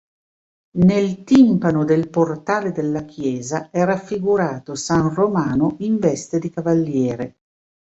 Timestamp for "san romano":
4.73-5.75